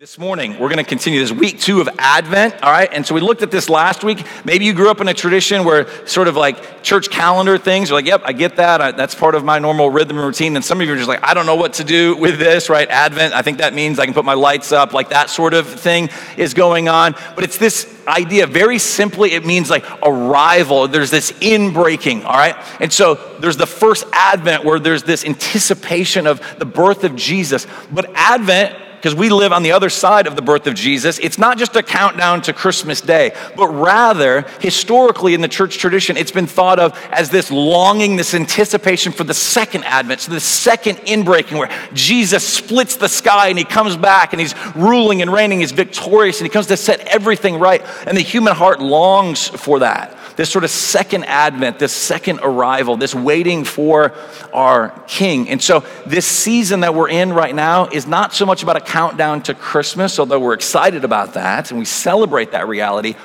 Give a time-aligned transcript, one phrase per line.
[0.00, 2.88] This morning, we're going to continue this week two of Advent, all right?
[2.90, 4.24] And so we looked at this last week.
[4.46, 7.98] Maybe you grew up in a tradition where sort of like church calendar things, you're
[7.98, 8.80] like, yep, I get that.
[8.80, 10.56] I, that's part of my normal rhythm and routine.
[10.56, 12.70] And some of you are just like, I don't know what to do with this,
[12.70, 12.88] right?
[12.88, 15.68] Advent, I think that means I can put my lights up, like that sort of
[15.68, 16.08] thing
[16.38, 17.14] is going on.
[17.34, 20.88] But it's this idea, very simply, it means like arrival.
[20.88, 22.56] There's this inbreaking, all right?
[22.80, 27.66] And so there's the first Advent where there's this anticipation of the birth of Jesus.
[27.92, 31.38] But Advent, because we live on the other side of the birth of Jesus, it's
[31.38, 36.30] not just a countdown to Christmas Day, but rather, historically in the church tradition, it's
[36.30, 40.96] been thought of as this longing, this anticipation for the second advent, so the second
[40.98, 45.60] inbreaking where Jesus splits the sky and he comes back and he's ruling and reigning,
[45.60, 47.82] he's victorious, and he comes to set everything right.
[48.06, 52.96] And the human heart longs for that this sort of second advent, this second arrival,
[52.96, 54.14] this waiting for
[54.54, 55.50] our king.
[55.50, 58.80] And so, this season that we're in right now is not so much about a
[58.80, 63.16] countdown to Christmas, although we're excited about that and we celebrate that reality.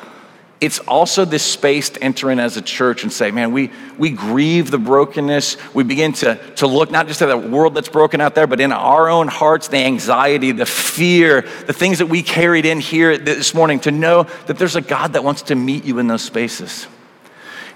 [0.60, 4.10] It's also this space to enter in as a church and say, man, we, we
[4.10, 5.56] grieve the brokenness.
[5.74, 8.60] We begin to, to look not just at the world that's broken out there, but
[8.60, 13.18] in our own hearts, the anxiety, the fear, the things that we carried in here
[13.18, 16.22] this morning, to know that there's a God that wants to meet you in those
[16.22, 16.88] spaces.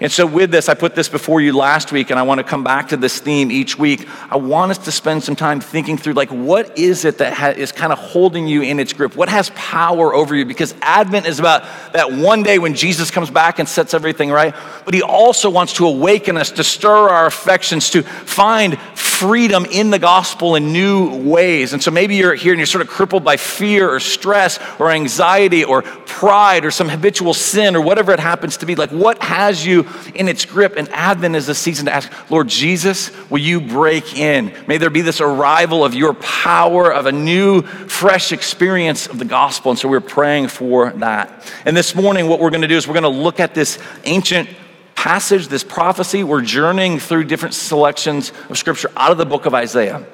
[0.02, 2.44] And so, with this, I put this before you last week, and I want to
[2.44, 4.08] come back to this theme each week.
[4.30, 7.48] I want us to spend some time thinking through, like, what is it that ha-
[7.48, 9.14] is kind of holding you in its grip?
[9.14, 10.46] What has power over you?
[10.46, 14.54] Because Advent is about that one day when Jesus comes back and sets everything right.
[14.86, 19.90] But He also wants to awaken us, to stir our affections, to find freedom in
[19.90, 21.74] the gospel in new ways.
[21.74, 24.90] And so maybe you're here and you're sort of crippled by fear or stress or
[24.90, 28.76] anxiety or pride or some habitual sin or whatever it happens to be.
[28.76, 30.74] Like, what has you in its grip?
[30.76, 34.54] And Advent is a season to ask, Lord Jesus, will you break in?
[34.66, 39.24] May there be this arrival of your power, of a new, fresh experience of the
[39.24, 39.70] gospel.
[39.70, 41.52] And so we're praying for that.
[41.64, 43.78] And this morning, what we're going to do is we're going to look at this
[44.04, 44.48] ancient
[44.94, 49.54] passage, this prophecy, we're journeying through different selections of scripture out of the book of
[49.54, 50.06] Isaiah.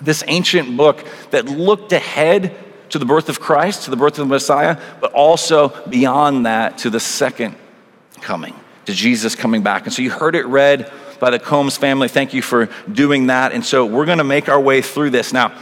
[0.00, 2.56] This ancient book that looked ahead
[2.88, 6.78] to the birth of Christ, to the birth of the Messiah, but also beyond that
[6.78, 7.54] to the second
[8.20, 8.54] coming,
[8.86, 9.84] to Jesus coming back.
[9.84, 12.08] And so you heard it read by the Combs family.
[12.08, 13.52] Thank you for doing that.
[13.52, 15.32] And so we're going to make our way through this.
[15.32, 15.56] Now,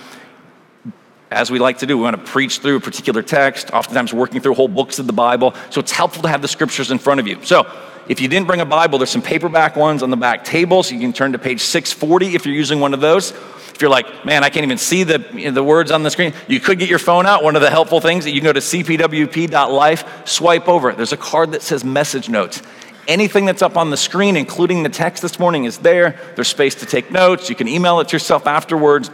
[1.31, 4.41] as we like to do, we want to preach through a particular text, oftentimes working
[4.41, 5.55] through whole books of the Bible.
[5.71, 7.45] So it's helpful to have the scriptures in front of you.
[7.45, 7.71] So
[8.09, 10.95] if you didn't bring a Bible, there's some paperback ones on the back table, so
[10.95, 13.31] you can turn to page 640 if you're using one of those.
[13.31, 16.11] If you're like, man, I can't even see the, you know, the words on the
[16.11, 17.45] screen, you could get your phone out.
[17.45, 20.97] One of the helpful things that you can go to cpwp.life, swipe over it.
[20.97, 22.63] There's a card that says message notes.
[23.11, 26.17] Anything that's up on the screen, including the text this morning, is there.
[26.37, 27.51] There's space to take notes.
[27.51, 29.11] You can email it to yourself afterwards.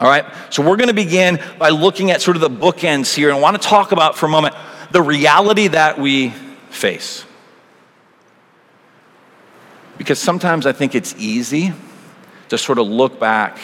[0.00, 3.28] All right, so we're going to begin by looking at sort of the bookends here
[3.28, 4.56] and I want to talk about for a moment
[4.90, 6.30] the reality that we
[6.70, 7.24] face.
[9.96, 11.72] Because sometimes I think it's easy
[12.48, 13.60] to sort of look back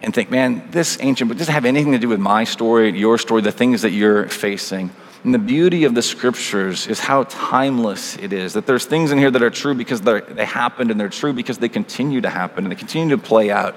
[0.00, 3.18] and think, man, this ancient book doesn't have anything to do with my story, your
[3.18, 4.90] story, the things that you're facing.
[5.24, 8.52] And the beauty of the scriptures is how timeless it is.
[8.52, 11.58] That there's things in here that are true because they happened, and they're true because
[11.58, 13.74] they continue to happen and they continue to play out.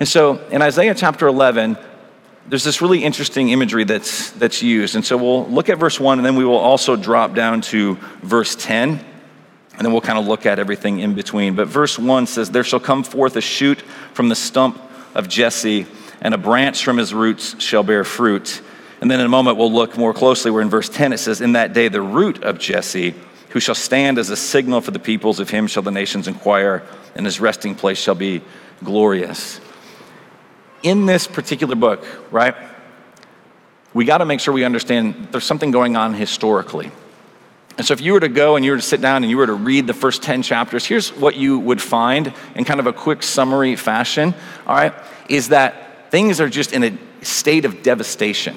[0.00, 1.78] And so in Isaiah chapter 11,
[2.48, 4.94] there's this really interesting imagery that's, that's used.
[4.94, 7.96] And so we'll look at verse 1, and then we will also drop down to
[8.22, 9.04] verse 10.
[9.76, 11.54] And then we'll kind of look at everything in between.
[11.54, 13.80] But verse 1 says, There shall come forth a shoot
[14.14, 14.80] from the stump
[15.14, 15.86] of Jesse,
[16.20, 18.62] and a branch from his roots shall bear fruit.
[19.00, 21.40] And then in a moment, we'll look more closely where in verse 10 it says,
[21.40, 23.14] In that day, the root of Jesse,
[23.50, 26.82] who shall stand as a signal for the peoples, of him shall the nations inquire,
[27.14, 28.42] and his resting place shall be
[28.82, 29.60] glorious.
[30.82, 32.54] In this particular book, right,
[33.92, 36.90] we got to make sure we understand there's something going on historically.
[37.78, 39.36] And so, if you were to go and you were to sit down and you
[39.36, 42.86] were to read the first 10 chapters, here's what you would find in kind of
[42.86, 44.34] a quick summary fashion,
[44.66, 44.94] all right,
[45.28, 48.56] is that things are just in a state of devastation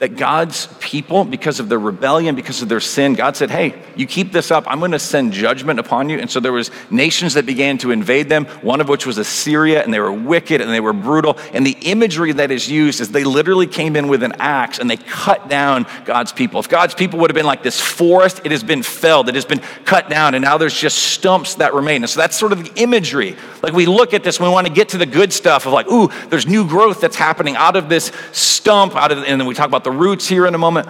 [0.00, 4.06] that God's people, because of their rebellion, because of their sin, God said, "Hey, you
[4.06, 7.34] keep this up, I'm going to send judgment upon you." And so there was nations
[7.34, 10.70] that began to invade them, one of which was Assyria, and they were wicked and
[10.70, 11.36] they were brutal.
[11.52, 14.90] And the imagery that is used is they literally came in with an axe and
[14.90, 16.60] they cut down God's people.
[16.60, 19.44] If God's people would have been like this forest, it has been felled, it has
[19.44, 22.02] been cut down, and now there's just stumps that remain.
[22.02, 23.36] And so that's sort of the imagery.
[23.62, 25.88] Like we look at this, we want to get to the good stuff of like,
[25.88, 29.52] ooh, there's new growth that's happening out of this stump, out of, and then we
[29.54, 30.88] talk about the the roots here in a moment.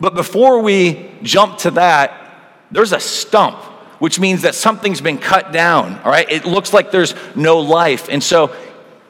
[0.00, 2.24] But before we jump to that,
[2.70, 3.56] there's a stump,
[3.98, 6.30] which means that something's been cut down, all right?
[6.30, 8.08] It looks like there's no life.
[8.08, 8.54] And so,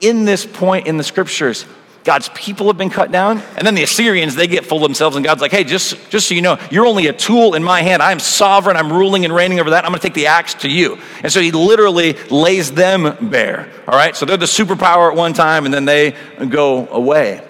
[0.00, 1.67] in this point in the scriptures,
[2.05, 3.43] God's people have been cut down.
[3.56, 6.29] And then the Assyrians, they get full of themselves, and God's like, hey, just, just
[6.29, 8.00] so you know, you're only a tool in my hand.
[8.00, 9.84] I'm sovereign, I'm ruling and reigning over that.
[9.84, 10.99] I'm gonna take the axe to you.
[11.23, 13.70] And so he literally lays them bare.
[13.87, 16.14] All right, so they're the superpower at one time, and then they
[16.49, 17.46] go away.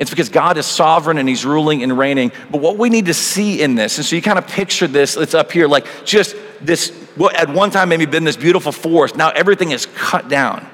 [0.00, 2.32] It's because God is sovereign and He's ruling and reigning.
[2.50, 5.14] But what we need to see in this, and so you kind of picture this,
[5.16, 9.14] it's up here, like just this, what at one time maybe been this beautiful forest,
[9.14, 10.66] now everything is cut down.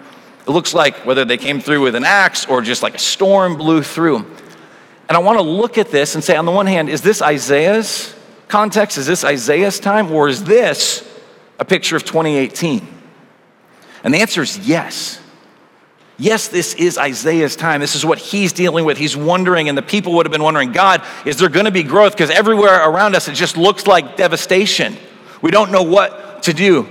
[0.47, 3.57] It looks like whether they came through with an axe or just like a storm
[3.57, 4.19] blew through.
[5.09, 7.21] And I want to look at this and say, on the one hand, is this
[7.21, 8.15] Isaiah's
[8.47, 8.97] context?
[8.97, 10.13] Is this Isaiah's time?
[10.13, 11.09] Or is this
[11.59, 12.87] a picture of 2018?
[14.05, 15.21] And the answer is yes.
[16.19, 17.81] Yes, this is Isaiah's time.
[17.81, 18.97] This is what he's dealing with.
[18.97, 21.83] He's wondering, and the people would have been wondering God, is there going to be
[21.83, 22.13] growth?
[22.13, 24.97] Because everywhere around us, it just looks like devastation.
[25.43, 26.89] We don't know what to do.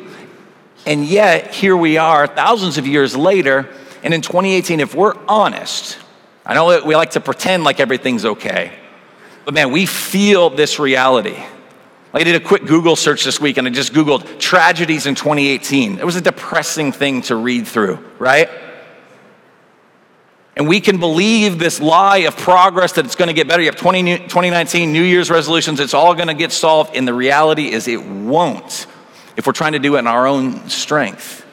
[0.85, 3.67] And yet, here we are, thousands of years later,
[4.03, 5.97] and in 2018, if we're honest,
[6.45, 8.71] I know that we like to pretend like everything's okay,
[9.45, 11.43] but man, we feel this reality.
[12.13, 15.99] I did a quick Google search this week and I just Googled tragedies in 2018.
[15.99, 18.49] It was a depressing thing to read through, right?
[20.55, 23.61] And we can believe this lie of progress that it's going to get better.
[23.61, 26.95] You have 20, 2019 New Year's resolutions, it's all going to get solved.
[26.95, 28.87] And the reality is it won't
[29.35, 31.45] if we're trying to do it in our own strength.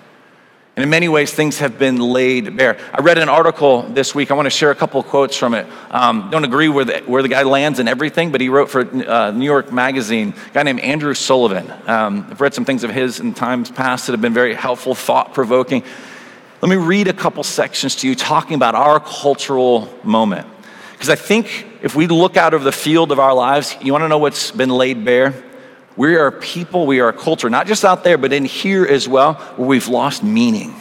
[0.74, 2.78] And in many ways, things have been laid bare.
[2.94, 4.30] I read an article this week.
[4.30, 5.66] I want to share a couple quotes from it.
[5.90, 8.80] Um, don't agree where the, where the guy lands and everything, but he wrote for
[8.80, 11.70] uh, New York Magazine, a guy named Andrew Sullivan.
[11.86, 14.94] Um, I've read some things of his in times past that have been very helpful,
[14.94, 15.82] thought provoking.
[16.62, 20.46] Let me read a couple sections to you talking about our cultural moment.
[20.92, 24.02] Because I think if we look out of the field of our lives, you want
[24.02, 25.34] to know what's been laid bare?
[25.96, 29.08] We are people, we are a culture, not just out there, but in here as
[29.08, 30.72] well, where we've lost meaning.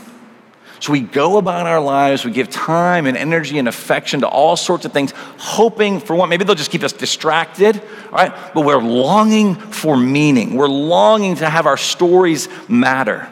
[0.79, 4.55] So we go about our lives, we give time and energy and affection to all
[4.55, 7.81] sorts of things, hoping for what maybe they'll just keep us distracted,
[8.11, 8.53] all right?
[8.53, 10.53] But we're longing for meaning.
[10.53, 13.27] We're longing to have our stories matter.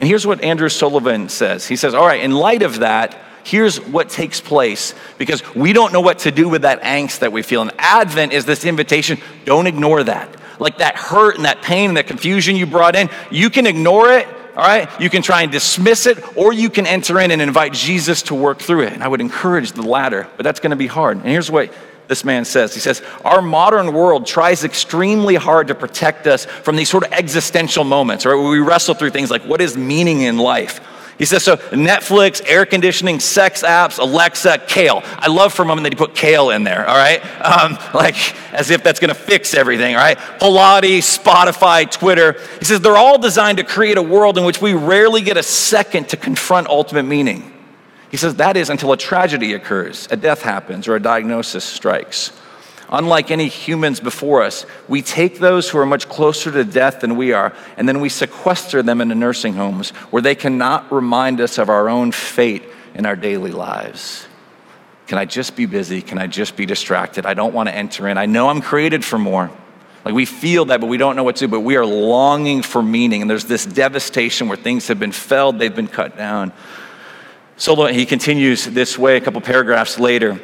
[0.00, 3.80] And here's what Andrew Sullivan says He says, All right, in light of that, here's
[3.80, 7.42] what takes place because we don't know what to do with that angst that we
[7.42, 7.62] feel.
[7.62, 10.36] And Advent is this invitation don't ignore that.
[10.58, 14.12] Like that hurt and that pain and that confusion you brought in, you can ignore
[14.12, 14.26] it,
[14.56, 14.88] all right?
[15.00, 18.34] You can try and dismiss it, or you can enter in and invite Jesus to
[18.34, 18.92] work through it.
[18.92, 21.16] And I would encourage the latter, but that's going to be hard.
[21.16, 21.72] And here's what
[22.10, 22.74] this man says.
[22.74, 27.12] He says, Our modern world tries extremely hard to protect us from these sort of
[27.12, 28.34] existential moments, right?
[28.34, 30.80] Where we wrestle through things like what is meaning in life?
[31.18, 35.02] He says, so Netflix, air conditioning, sex apps, Alexa, kale.
[35.04, 37.20] I love for a moment that he put kale in there, all right?
[37.44, 38.16] Um, like
[38.54, 40.16] as if that's gonna fix everything, all right?
[40.16, 42.40] Pilates, Spotify, Twitter.
[42.58, 45.42] He says, they're all designed to create a world in which we rarely get a
[45.42, 47.52] second to confront ultimate meaning.
[48.10, 52.32] He says that is until a tragedy occurs, a death happens, or a diagnosis strikes.
[52.92, 57.16] Unlike any humans before us, we take those who are much closer to death than
[57.16, 61.56] we are, and then we sequester them into nursing homes where they cannot remind us
[61.58, 62.64] of our own fate
[62.94, 64.26] in our daily lives.
[65.06, 66.02] Can I just be busy?
[66.02, 67.26] Can I just be distracted?
[67.26, 68.18] I don't want to enter in.
[68.18, 69.50] I know I'm created for more.
[70.04, 72.62] Like we feel that, but we don't know what to do, but we are longing
[72.62, 73.20] for meaning.
[73.20, 76.52] And there's this devastation where things have been felled, they've been cut down.
[77.60, 80.40] So he continues this way a couple paragraphs later,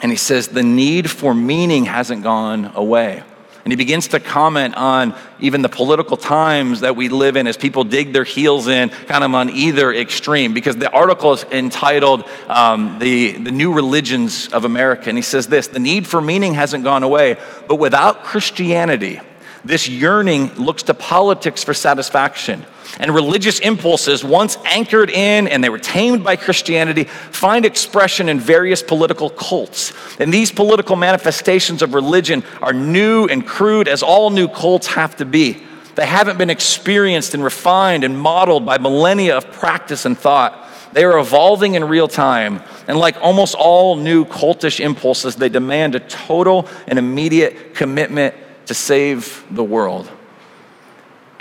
[0.00, 3.24] and he says, The need for meaning hasn't gone away.
[3.64, 7.56] And he begins to comment on even the political times that we live in as
[7.56, 10.54] people dig their heels in, kind of on either extreme.
[10.54, 15.08] Because the article is entitled um, the, the New Religions of America.
[15.08, 19.20] And he says this The need for meaning hasn't gone away, but without Christianity,
[19.64, 22.64] this yearning looks to politics for satisfaction.
[22.98, 28.38] And religious impulses, once anchored in and they were tamed by Christianity, find expression in
[28.38, 29.92] various political cults.
[30.20, 35.16] And these political manifestations of religion are new and crude, as all new cults have
[35.16, 35.62] to be.
[35.94, 40.68] They haven't been experienced and refined and modeled by millennia of practice and thought.
[40.92, 42.62] They are evolving in real time.
[42.86, 48.34] And like almost all new cultish impulses, they demand a total and immediate commitment
[48.66, 50.10] to save the world.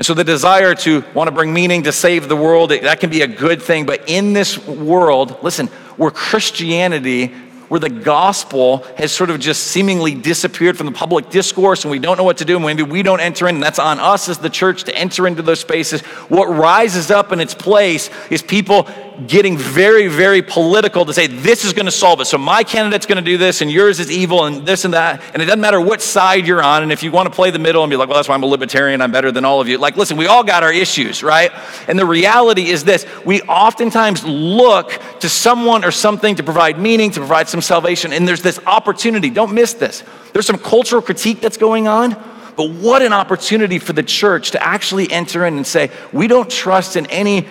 [0.02, 3.12] And so the desire to want to bring meaning to save the world, that can
[3.12, 3.86] be a good thing.
[3.86, 7.28] But in this world, listen, where Christianity,
[7.68, 12.00] where the gospel has sort of just seemingly disappeared from the public discourse and we
[12.00, 14.28] don't know what to do, and maybe we don't enter in, and that's on us
[14.28, 16.02] as the church to enter into those spaces.
[16.30, 18.90] What rises up in its place is people
[19.28, 22.26] getting very, very political to say this is going to solve it.
[22.26, 25.22] So my candidate's going to do this, and yours is evil, and this and that.
[25.34, 26.84] And it doesn't matter what side you're on.
[26.84, 28.44] And if you want to play the middle and be like, well, that's why I'm
[28.44, 29.78] a libertarian, I'm better than all of you.
[29.78, 31.52] Like, listen, we all got our issues, right?
[31.88, 37.12] And the reality is this we oftentimes look to someone or something to provide meaning,
[37.12, 38.14] to provide some salvation.
[38.14, 39.30] And there's this opportunity.
[39.30, 40.04] Don't miss this.
[40.34, 42.12] There's some cultural critique that's going on.
[42.56, 46.50] But what an opportunity for the church to actually enter in and say, we don't
[46.50, 47.48] trust in any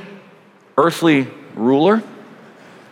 [0.77, 2.02] earthly ruler,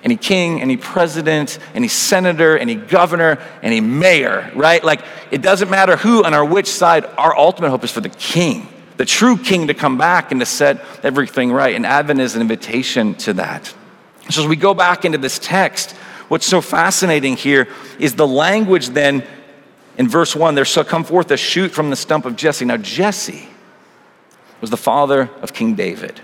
[0.03, 4.83] any king, any president, any senator, any governor, any mayor, right?
[4.83, 8.09] Like, it doesn't matter who and on which side, our ultimate hope is for the
[8.09, 11.75] king, the true king to come back and to set everything right.
[11.75, 13.75] And Advent is an invitation to that.
[14.31, 15.93] So, as we go back into this text,
[16.29, 17.67] what's so fascinating here
[17.99, 19.25] is the language then
[19.97, 22.65] in verse 1 there shall come forth a shoot from the stump of Jesse.
[22.65, 23.49] Now, Jesse
[24.61, 26.21] was the father of King David.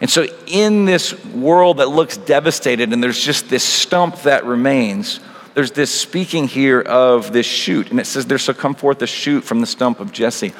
[0.00, 5.20] And so, in this world that looks devastated, and there's just this stump that remains,
[5.54, 7.90] there's this speaking here of this shoot.
[7.90, 10.52] And it says, There shall come forth a shoot from the stump of Jesse,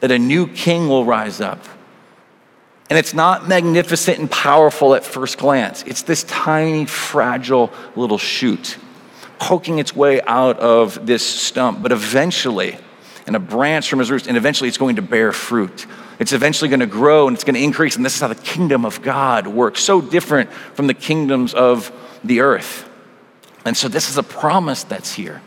[0.00, 1.64] that a new king will rise up.
[2.88, 8.78] And it's not magnificent and powerful at first glance, it's this tiny, fragile little shoot
[9.38, 11.82] poking its way out of this stump.
[11.82, 12.78] But eventually,
[13.26, 15.86] and a branch from his roots, and eventually it's going to bear fruit.
[16.18, 17.96] It's eventually going to grow and it's going to increase.
[17.96, 19.80] And this is how the kingdom of God works.
[19.80, 21.92] So different from the kingdoms of
[22.24, 22.88] the earth.
[23.64, 25.42] And so this is a promise that's here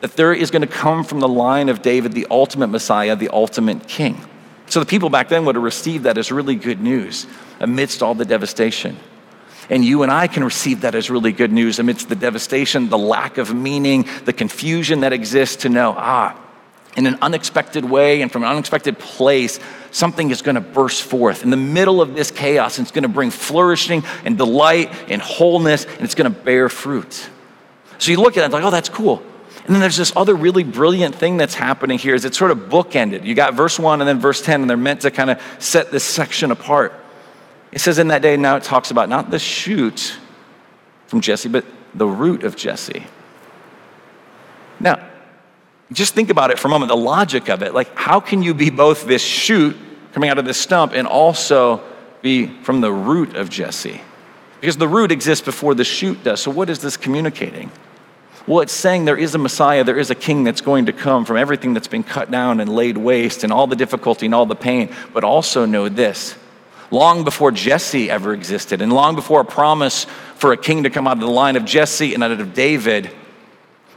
[0.00, 3.28] that there is going to come from the line of David the ultimate Messiah, the
[3.28, 4.18] ultimate king.
[4.66, 7.26] So the people back then would have received that as really good news
[7.58, 8.96] amidst all the devastation.
[9.68, 12.98] And you and I can receive that as really good news amidst the devastation, the
[12.98, 16.36] lack of meaning, the confusion that exists to know, ah,
[16.96, 21.44] in an unexpected way and from an unexpected place, something is going to burst forth
[21.44, 25.22] in the middle of this chaos and it's going to bring flourishing and delight and
[25.22, 27.28] wholeness and it's going to bear fruit.
[27.98, 29.22] So you look at it like, oh, that's cool.
[29.64, 32.58] And then there's this other really brilliant thing that's happening here is it's sort of
[32.70, 33.24] bookended.
[33.24, 35.90] You got verse 1 and then verse 10, and they're meant to kind of set
[35.92, 36.94] this section apart.
[37.70, 40.18] It says in that day, now it talks about not the shoot
[41.06, 43.06] from Jesse, but the root of Jesse.
[44.80, 45.09] Now,
[45.92, 47.74] just think about it for a moment, the logic of it.
[47.74, 49.76] Like, how can you be both this shoot
[50.12, 51.82] coming out of this stump and also
[52.22, 54.00] be from the root of Jesse?
[54.60, 56.40] Because the root exists before the shoot does.
[56.42, 57.72] So, what is this communicating?
[58.46, 61.24] Well, it's saying there is a Messiah, there is a king that's going to come
[61.24, 64.46] from everything that's been cut down and laid waste and all the difficulty and all
[64.46, 64.94] the pain.
[65.12, 66.36] But also know this
[66.90, 71.06] long before Jesse ever existed, and long before a promise for a king to come
[71.06, 73.10] out of the line of Jesse and out of David,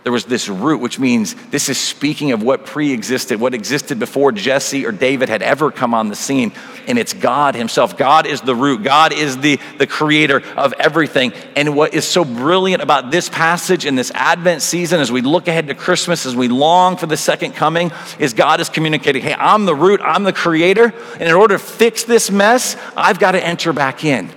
[0.03, 3.99] there was this root, which means this is speaking of what pre existed, what existed
[3.99, 6.51] before Jesse or David had ever come on the scene.
[6.87, 7.97] And it's God Himself.
[7.97, 11.31] God is the root, God is the, the creator of everything.
[11.55, 15.47] And what is so brilliant about this passage in this Advent season, as we look
[15.47, 19.35] ahead to Christmas, as we long for the second coming, is God is communicating, hey,
[19.35, 20.93] I'm the root, I'm the creator.
[21.13, 24.29] And in order to fix this mess, I've got to enter back in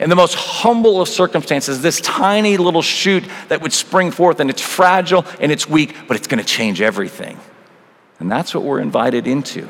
[0.00, 4.50] in the most humble of circumstances, this tiny little shoot that would spring forth, and
[4.50, 7.38] it's fragile and it's weak, but it's going to change everything.
[8.18, 9.68] And that's what we're invited into.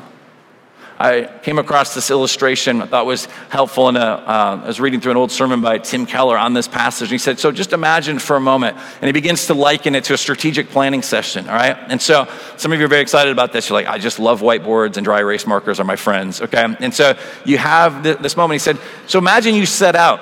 [1.05, 3.89] I came across this illustration I thought was helpful.
[3.89, 6.67] In a, uh, I was reading through an old sermon by Tim Keller on this
[6.67, 7.09] passage.
[7.09, 10.05] And He said, So just imagine for a moment, and he begins to liken it
[10.05, 11.77] to a strategic planning session, all right?
[11.89, 13.69] And so some of you are very excited about this.
[13.69, 16.75] You're like, I just love whiteboards and dry erase markers are my friends, okay?
[16.79, 18.55] And so you have this moment.
[18.55, 20.19] He said, So imagine you set out,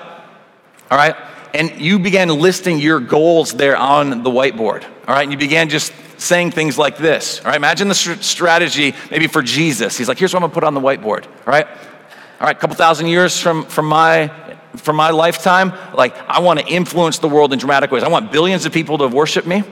[0.92, 1.16] all right?
[1.54, 5.24] And you began listing your goals there on the whiteboard, all right?
[5.24, 7.40] And you began just saying things like this.
[7.40, 9.98] All right, imagine the strategy maybe for Jesus.
[9.98, 11.26] He's like, here's what I'm gonna put on the whiteboard.
[11.26, 14.32] All right, all right, a couple thousand years from, from my
[14.78, 18.02] from my lifetime, like I want to influence the world in dramatic ways.
[18.04, 19.64] I want billions of people to worship me.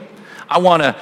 [0.48, 0.94] I want to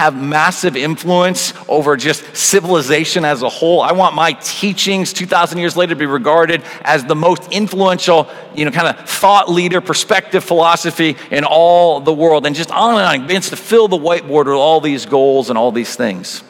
[0.00, 3.82] have massive influence over just civilization as a whole.
[3.82, 8.64] I want my teachings 2,000 years later to be regarded as the most influential, you
[8.64, 12.46] know, kind of thought leader, perspective, philosophy in all the world.
[12.46, 15.58] And just on and on, begins to fill the whiteboard with all these goals and
[15.58, 16.42] all these things.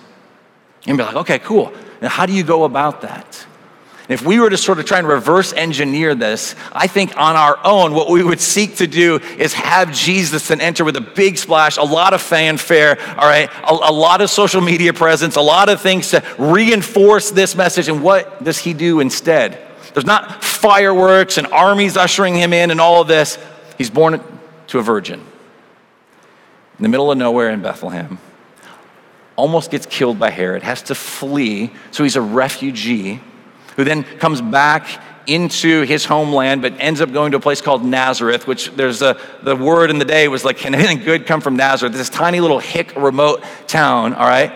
[0.87, 1.73] And be like, okay, cool.
[2.01, 3.47] Now, how do you go about that?
[4.11, 7.57] If we were to sort of try and reverse engineer this, I think on our
[7.65, 11.39] own, what we would seek to do is have Jesus then enter with a big
[11.39, 15.41] splash, a lot of fanfare, all right, a, a lot of social media presence, a
[15.41, 17.87] lot of things to reinforce this message.
[17.87, 19.65] And what does he do instead?
[19.95, 23.39] There's not fireworks and armies ushering him in and all of this.
[23.79, 24.21] He's born
[24.67, 28.19] to a virgin in the middle of nowhere in Bethlehem.
[29.37, 33.21] Almost gets killed by Herod, has to flee, so he's a refugee
[33.77, 34.87] who then comes back
[35.27, 39.19] into his homeland, but ends up going to a place called Nazareth, which there's a,
[39.43, 41.93] the word in the day was like, can anything good come from Nazareth?
[41.93, 44.53] This tiny little hick remote town, all right?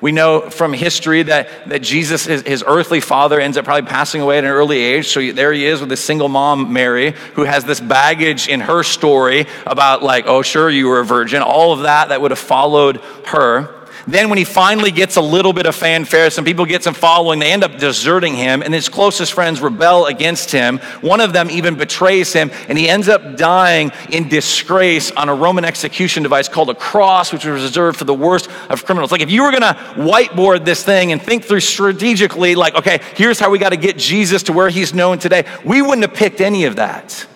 [0.00, 4.22] We know from history that, that Jesus, his, his, earthly father, ends up probably passing
[4.22, 5.08] away at an early age.
[5.08, 8.82] So there he is with his single mom, Mary, who has this baggage in her
[8.82, 12.38] story about, like, oh, sure, you were a virgin, all of that that would have
[12.38, 13.79] followed her.
[14.06, 17.38] Then, when he finally gets a little bit of fanfare, some people get some following,
[17.38, 20.78] they end up deserting him, and his closest friends rebel against him.
[21.00, 25.34] One of them even betrays him, and he ends up dying in disgrace on a
[25.34, 29.12] Roman execution device called a cross, which was reserved for the worst of criminals.
[29.12, 33.38] Like, if you were gonna whiteboard this thing and think through strategically, like, okay, here's
[33.38, 36.64] how we gotta get Jesus to where he's known today, we wouldn't have picked any
[36.64, 37.26] of that.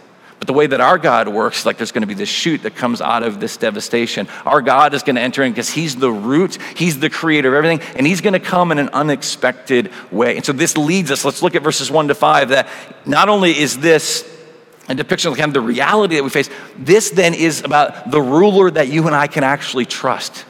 [0.45, 2.77] But the way that our God works, like there's going to be this shoot that
[2.77, 4.29] comes out of this devastation.
[4.45, 7.55] Our God is going to enter in because He's the root, He's the creator of
[7.55, 10.37] everything, and He's going to come in an unexpected way.
[10.37, 12.69] And so this leads us, let's look at verses one to five, that
[13.07, 14.31] not only is this
[14.87, 18.21] a depiction of kind of the reality that we face, this then is about the
[18.21, 20.45] ruler that you and I can actually trust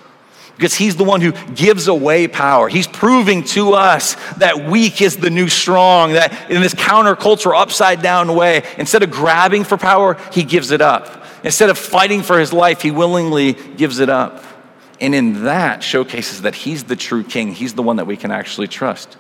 [0.57, 2.69] because he's the one who gives away power.
[2.69, 8.03] He's proving to us that weak is the new strong, that in this counterculture, upside
[8.03, 11.25] down way, instead of grabbing for power, he gives it up.
[11.43, 14.45] Instead of fighting for his life, he willingly gives it up.
[15.01, 18.31] And in that showcases that he's the true king, he's the one that we can
[18.31, 19.17] actually trust.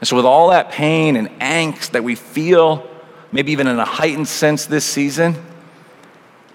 [0.00, 2.90] And so, with all that pain and angst that we feel,
[3.30, 5.36] maybe even in a heightened sense this season,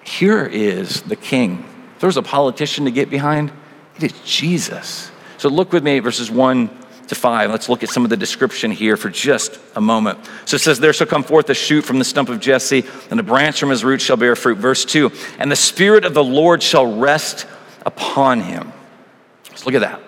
[0.03, 1.65] here is the king.
[1.95, 3.51] If there was a politician to get behind,
[3.97, 5.11] it is Jesus.
[5.37, 6.69] So look with me verses 1
[7.07, 7.51] to 5.
[7.51, 10.19] Let's look at some of the description here for just a moment.
[10.45, 13.19] So it says, There shall come forth a shoot from the stump of Jesse, and
[13.19, 14.57] a branch from his root shall bear fruit.
[14.57, 17.47] Verse 2 And the Spirit of the Lord shall rest
[17.85, 18.71] upon him.
[19.49, 20.01] Let's look at that.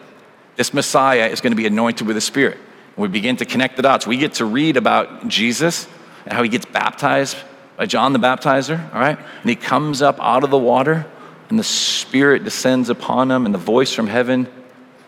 [0.55, 2.57] This Messiah is going to be anointed with the Spirit.
[2.97, 4.05] we begin to connect the dots.
[4.05, 5.87] We get to read about Jesus
[6.25, 7.37] and how he gets baptized
[7.77, 9.17] by John the Baptizer, all right?
[9.17, 11.05] And he comes up out of the water
[11.49, 14.47] and the Spirit descends upon him, and the voice from heaven.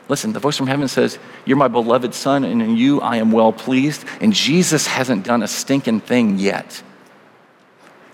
[0.10, 3.32] Listen, the voice from heaven says, You're my beloved Son, and in you I am
[3.32, 4.04] well pleased.
[4.20, 6.84] And Jesus hasn't done a stinking thing yet.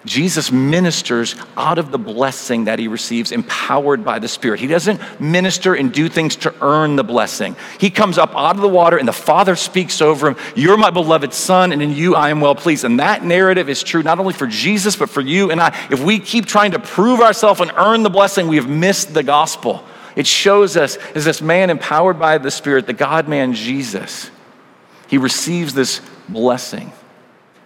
[0.07, 4.59] Jesus ministers out of the blessing that he receives, empowered by the Spirit.
[4.59, 7.55] He doesn't minister and do things to earn the blessing.
[7.79, 10.89] He comes up out of the water, and the Father speaks over him You're my
[10.89, 12.83] beloved Son, and in you I am well pleased.
[12.83, 15.67] And that narrative is true not only for Jesus, but for you and I.
[15.91, 19.23] If we keep trying to prove ourselves and earn the blessing, we have missed the
[19.23, 19.83] gospel.
[20.15, 24.31] It shows us as this man empowered by the Spirit, the God man Jesus,
[25.07, 26.91] he receives this blessing.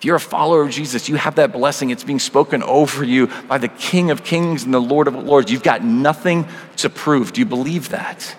[0.01, 1.91] If you're a follower of Jesus, you have that blessing.
[1.91, 5.51] It's being spoken over you by the King of Kings and the Lord of Lords.
[5.51, 7.33] You've got nothing to prove.
[7.33, 8.35] Do you believe that?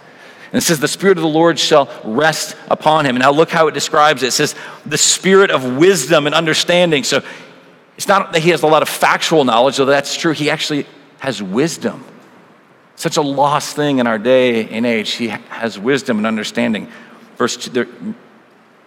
[0.51, 3.15] And it says, The Spirit of the Lord shall rest upon him.
[3.15, 4.27] And now look how it describes it.
[4.27, 7.05] It says, The Spirit of wisdom and understanding.
[7.05, 7.23] So
[7.97, 10.33] it's not that he has a lot of factual knowledge, though that's true.
[10.33, 10.85] He actually
[11.21, 12.05] has wisdom.
[12.97, 15.13] Such a lost thing in our day and age.
[15.13, 16.89] He has wisdom and understanding.
[17.37, 17.57] Verse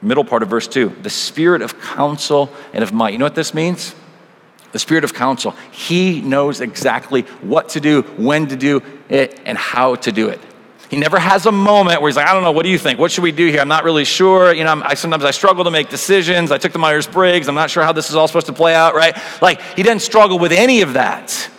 [0.05, 3.13] middle part of verse 2 the spirit of counsel and of might.
[3.13, 3.95] You know what this means?
[4.71, 5.51] The spirit of counsel.
[5.71, 10.39] He knows exactly what to do, when to do it, and how to do it.
[10.89, 12.99] He never has a moment where he's like, I don't know, what do you think?
[12.99, 13.59] What should we do here?
[13.59, 14.53] I'm not really sure.
[14.53, 16.51] You know, I, sometimes I struggle to make decisions.
[16.51, 17.47] I took the Myers Briggs.
[17.47, 19.17] I'm not sure how this is all supposed to play out, right?
[19.41, 21.49] Like, he doesn't struggle with any of that.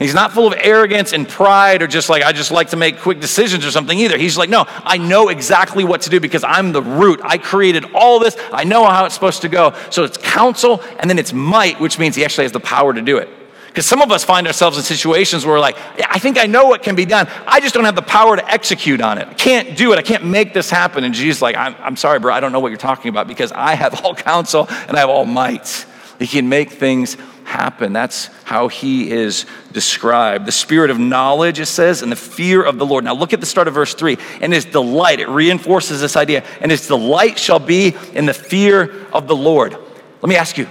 [0.00, 3.00] He's not full of arrogance and pride or just like, I just like to make
[3.00, 4.16] quick decisions or something either.
[4.16, 7.20] He's like, no, I know exactly what to do because I'm the root.
[7.22, 8.34] I created all this.
[8.50, 9.74] I know how it's supposed to go.
[9.90, 13.02] So it's counsel and then it's might, which means he actually has the power to
[13.02, 13.28] do it.
[13.66, 16.46] Because some of us find ourselves in situations where we're like, yeah, I think I
[16.46, 17.28] know what can be done.
[17.46, 19.28] I just don't have the power to execute on it.
[19.28, 19.98] I can't do it.
[19.98, 21.04] I can't make this happen.
[21.04, 22.32] And Jesus like, I'm, I'm sorry, bro.
[22.32, 25.10] I don't know what you're talking about because I have all counsel and I have
[25.10, 25.86] all might.
[26.18, 27.18] He can make things
[27.50, 27.92] happen.
[27.92, 30.46] That's how he is described.
[30.46, 33.04] The spirit of knowledge, it says, and the fear of the Lord.
[33.04, 34.16] Now look at the start of verse 3.
[34.40, 36.44] And his delight, it reinforces this idea.
[36.60, 39.72] And his delight shall be in the fear of the Lord.
[39.72, 40.68] Let me ask you,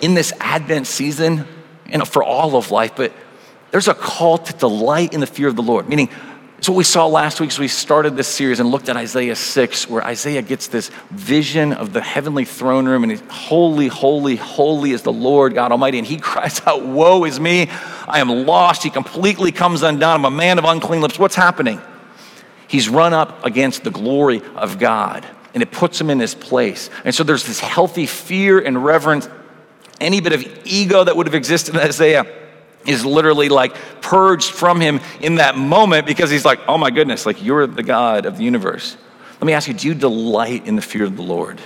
[0.00, 1.46] in this Advent season,
[1.86, 3.12] you know, for all of life, but
[3.70, 6.08] there's a call to delight in the fear of the Lord, meaning
[6.62, 9.34] so, what we saw last week as we started this series and looked at Isaiah
[9.34, 14.36] 6, where Isaiah gets this vision of the heavenly throne room, and he's holy, holy,
[14.36, 15.96] holy is the Lord God Almighty.
[15.96, 17.70] And he cries out, Woe is me,
[18.06, 18.82] I am lost.
[18.82, 20.18] He completely comes undone.
[20.18, 21.18] I'm a man of unclean lips.
[21.18, 21.80] What's happening?
[22.68, 26.90] He's run up against the glory of God, and it puts him in his place.
[27.06, 29.30] And so, there's this healthy fear and reverence.
[29.98, 32.39] Any bit of ego that would have existed in Isaiah
[32.86, 37.26] is literally like purged from him in that moment because he's like, oh my goodness,
[37.26, 38.96] like you're the God of the universe.
[39.34, 41.60] Let me ask you, do you delight in the fear of the Lord?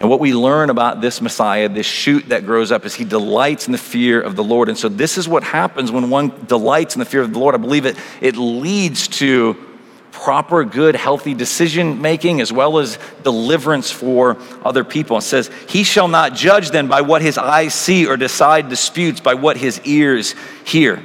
[0.00, 3.66] And what we learn about this Messiah, this shoot that grows up, is he delights
[3.66, 4.70] in the fear of the Lord.
[4.70, 7.54] And so this is what happens when one delights in the fear of the Lord.
[7.54, 9.69] I believe it, it leads to
[10.12, 15.18] proper, good, healthy decision making as well as deliverance for other people.
[15.18, 19.20] It says, He shall not judge then by what his eyes see or decide disputes
[19.20, 21.02] by what his ears hear.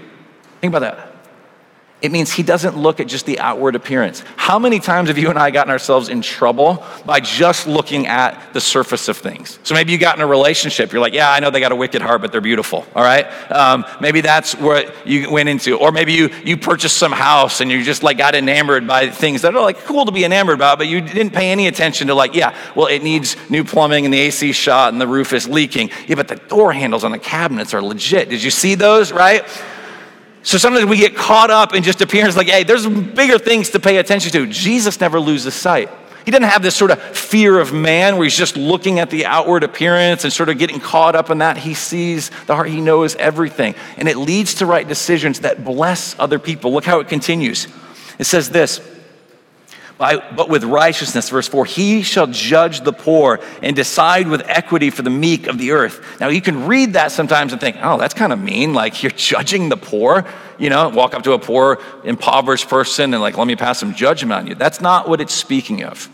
[0.61, 1.04] Think about that.
[2.01, 4.21] It means he doesn't look at just the outward appearance.
[4.35, 8.53] How many times have you and I gotten ourselves in trouble by just looking at
[8.53, 9.57] the surface of things?
[9.63, 10.91] So maybe you got in a relationship.
[10.91, 12.85] You're like, yeah, I know they got a wicked heart, but they're beautiful.
[12.95, 13.25] All right.
[13.49, 17.71] Um, maybe that's what you went into, or maybe you you purchased some house and
[17.71, 20.77] you just like got enamored by things that are like cool to be enamored about,
[20.77, 24.13] but you didn't pay any attention to like, yeah, well, it needs new plumbing and
[24.13, 25.89] the AC shot and the roof is leaking.
[26.07, 28.29] Yeah, but the door handles on the cabinets are legit.
[28.29, 29.13] Did you see those?
[29.13, 29.43] Right.
[30.45, 33.79] So sometimes we get caught up in just appearance, like, hey, there's bigger things to
[33.79, 34.45] pay attention to.
[34.45, 35.89] Jesus never loses sight.
[36.23, 39.25] He doesn't have this sort of fear of man where he's just looking at the
[39.25, 41.57] outward appearance and sort of getting caught up in that.
[41.57, 43.73] He sees the heart, he knows everything.
[43.97, 46.71] And it leads to right decisions that bless other people.
[46.73, 47.67] Look how it continues.
[48.19, 48.79] It says this
[49.97, 55.03] but with righteousness, verse 4, he shall judge the poor and decide with equity for
[55.03, 56.19] the meek of the earth.
[56.19, 58.73] Now, you can read that sometimes and think, oh, that's kind of mean.
[58.73, 60.25] Like, you're judging the poor.
[60.57, 63.93] You know, walk up to a poor, impoverished person and, like, let me pass some
[63.93, 64.55] judgment on you.
[64.55, 66.09] That's not what it's speaking of.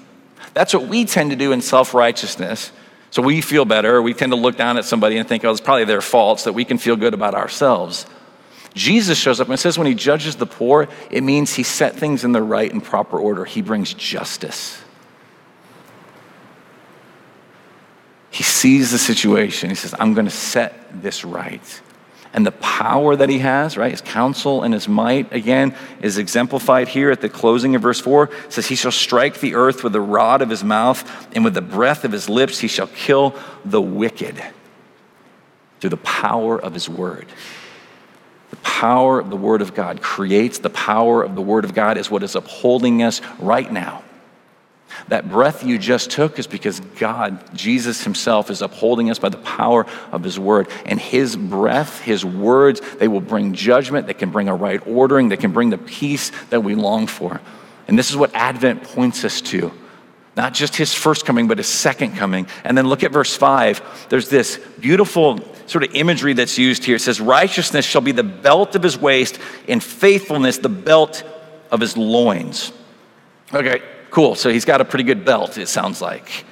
[0.53, 2.71] That's what we tend to do in self righteousness.
[3.09, 4.01] So we feel better.
[4.01, 6.49] We tend to look down at somebody and think, oh, it's probably their fault, so
[6.49, 8.05] that we can feel good about ourselves.
[8.73, 12.23] Jesus shows up and says when he judges the poor, it means he set things
[12.23, 13.43] in the right and proper order.
[13.43, 14.81] He brings justice.
[18.29, 19.69] He sees the situation.
[19.69, 21.81] He says, I'm going to set this right.
[22.33, 26.87] And the power that he has, right, his counsel and his might, again, is exemplified
[26.87, 28.29] here at the closing of verse 4.
[28.45, 31.03] It says, He shall strike the earth with the rod of his mouth,
[31.35, 34.41] and with the breath of his lips he shall kill the wicked
[35.81, 37.25] through the power of his word.
[38.63, 42.11] Power of the Word of God creates, the power of the Word of God is
[42.11, 44.03] what is upholding us right now.
[45.07, 49.37] That breath you just took is because God, Jesus Himself, is upholding us by the
[49.37, 50.67] power of His Word.
[50.85, 55.29] And His breath, His words, they will bring judgment, they can bring a right ordering,
[55.29, 57.41] they can bring the peace that we long for.
[57.87, 59.71] And this is what Advent points us to.
[60.37, 62.47] Not just his first coming, but his second coming.
[62.63, 64.07] And then look at verse 5.
[64.09, 65.39] There's this beautiful
[65.71, 66.97] sort of imagery that's used here.
[66.97, 71.23] It says, Righteousness shall be the belt of his waist, and faithfulness the belt
[71.71, 72.73] of his loins.
[73.53, 74.35] Okay, cool.
[74.35, 76.45] So he's got a pretty good belt, it sounds like.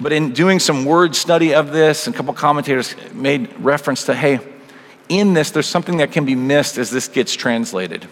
[0.00, 4.14] But in doing some word study of this, and a couple commentators made reference to,
[4.14, 4.40] hey,
[5.08, 8.06] in this, there's something that can be missed as this gets translated.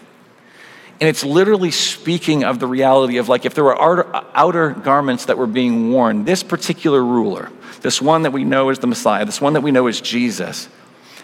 [1.01, 5.25] And it's literally speaking of the reality of like if there were outer, outer, garments
[5.25, 7.49] that were being worn, this particular ruler,
[7.83, 10.67] this one that we know is the Messiah, this one that we know is Jesus,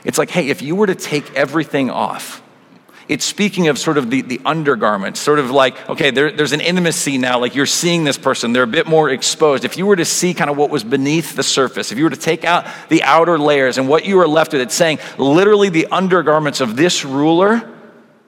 [0.03, 2.43] it's like, hey, if you were to take everything off,
[3.07, 6.61] it's speaking of sort of the, the undergarments, sort of like, okay, there, there's an
[6.61, 9.65] intimacy now, like you're seeing this person, they're a bit more exposed.
[9.65, 12.11] If you were to see kind of what was beneath the surface, if you were
[12.11, 15.69] to take out the outer layers and what you were left with, it's saying literally
[15.69, 17.67] the undergarments of this ruler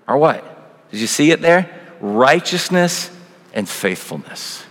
[0.08, 0.90] are what?
[0.90, 1.70] Did you see it there?
[2.00, 3.12] Righteousness
[3.54, 4.66] and faithfulness.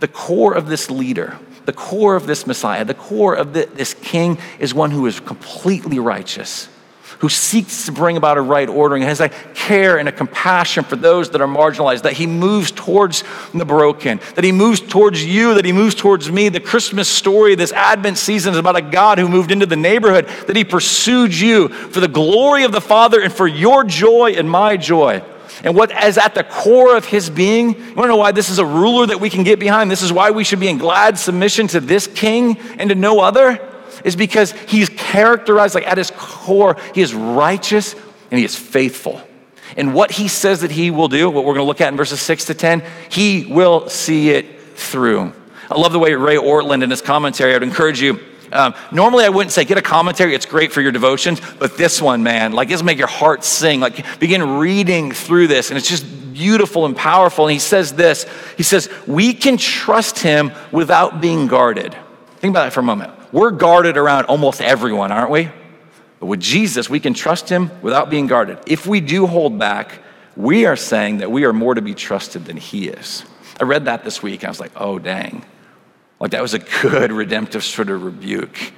[0.00, 3.92] The core of this leader, the core of this Messiah, the core of the, this
[3.92, 6.68] king is one who is completely righteous,
[7.18, 10.96] who seeks to bring about a right ordering, has a care and a compassion for
[10.96, 15.54] those that are marginalized, that he moves towards the broken, that he moves towards you,
[15.54, 16.48] that he moves towards me.
[16.48, 20.26] The Christmas story, this Advent season is about a God who moved into the neighborhood,
[20.46, 24.48] that he pursued you for the glory of the Father and for your joy and
[24.48, 25.22] my joy.
[25.64, 28.50] And what is at the core of his being, you want to know why this
[28.50, 29.90] is a ruler that we can get behind?
[29.90, 33.20] This is why we should be in glad submission to this king and to no
[33.20, 33.60] other?
[34.04, 37.94] Is because he's characterized, like at his core, he is righteous
[38.30, 39.22] and he is faithful.
[39.76, 42.20] And what he says that he will do, what we're to look at in verses
[42.20, 45.32] 6 to 10, he will see it through.
[45.70, 48.20] I love the way Ray Ortlund in his commentary, I would encourage you
[48.52, 50.34] um, normally, I wouldn't say get a commentary.
[50.34, 53.80] It's great for your devotions, but this one, man, like this make your heart sing.
[53.80, 57.46] Like begin reading through this, and it's just beautiful and powerful.
[57.46, 58.26] And he says this.
[58.56, 61.96] He says we can trust him without being guarded.
[62.36, 63.12] Think about that for a moment.
[63.32, 65.50] We're guarded around almost everyone, aren't we?
[66.20, 68.58] But with Jesus, we can trust him without being guarded.
[68.66, 70.00] If we do hold back,
[70.36, 73.24] we are saying that we are more to be trusted than he is.
[73.60, 74.42] I read that this week.
[74.42, 75.44] and I was like, oh, dang.
[76.18, 78.72] Like that was a good redemptive sort of rebuke.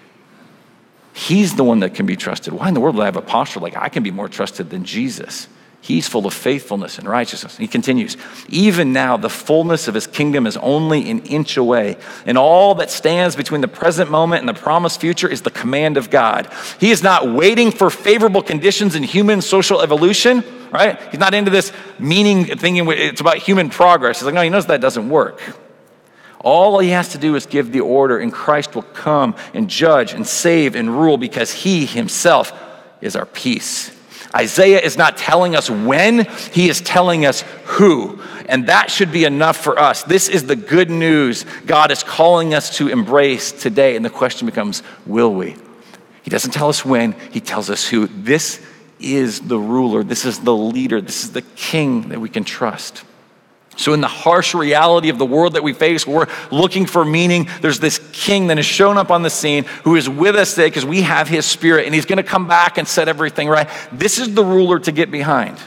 [1.13, 2.53] He's the one that can be trusted.
[2.53, 4.71] Why in the world would I have a posture like I can be more trusted
[4.71, 5.49] than Jesus?
[5.81, 7.57] He's full of faithfulness and righteousness.
[7.57, 8.17] He continues,
[8.49, 11.97] even now, the fullness of his kingdom is only an inch away.
[12.27, 15.97] And all that stands between the present moment and the promised future is the command
[15.97, 16.53] of God.
[16.81, 21.01] He is not waiting for favorable conditions in human social evolution, right?
[21.11, 24.19] He's not into this meaning thinking it's about human progress.
[24.19, 25.41] He's like, no, he knows that doesn't work.
[26.41, 30.13] All he has to do is give the order, and Christ will come and judge
[30.13, 32.53] and save and rule because he himself
[33.01, 33.91] is our peace.
[34.35, 38.21] Isaiah is not telling us when, he is telling us who.
[38.49, 40.03] And that should be enough for us.
[40.03, 43.97] This is the good news God is calling us to embrace today.
[43.97, 45.57] And the question becomes will we?
[46.23, 48.07] He doesn't tell us when, he tells us who.
[48.07, 48.61] This
[49.01, 53.05] is the ruler, this is the leader, this is the king that we can trust.
[53.79, 57.49] So, in the harsh reality of the world that we face, we're looking for meaning.
[57.61, 60.67] There's this king that has shown up on the scene who is with us today
[60.67, 63.69] because we have his spirit and he's going to come back and set everything right.
[63.93, 65.59] This is the ruler to get behind.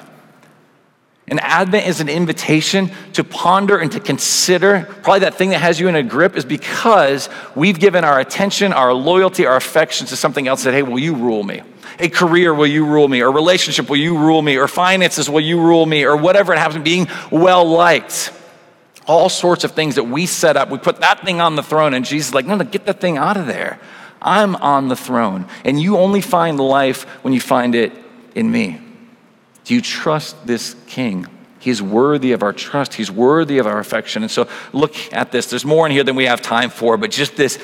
[1.32, 4.86] And Advent is an invitation to ponder and to consider.
[5.02, 8.74] Probably that thing that has you in a grip is because we've given our attention,
[8.74, 11.62] our loyalty, our affection to something else that, hey, will you rule me?
[12.00, 13.22] A career, will you rule me?
[13.22, 14.58] Or relationship, will you rule me?
[14.58, 16.04] Or finances, will you rule me?
[16.04, 18.34] Or whatever it happens, being well liked.
[19.08, 20.70] All sorts of things that we set up.
[20.70, 23.00] We put that thing on the throne, and Jesus is like, no, no, get that
[23.00, 23.80] thing out of there.
[24.22, 25.48] I'm on the throne.
[25.64, 27.94] And you only find life when you find it
[28.36, 28.82] in me.
[29.72, 31.28] Do you trust this king?
[31.60, 32.94] He's worthy of our trust.
[32.94, 34.22] He's worthy of our affection.
[34.22, 35.50] And so look at this.
[35.50, 37.58] There's more in here than we have time for, but just this